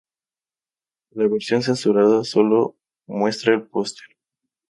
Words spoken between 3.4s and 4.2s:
el póster.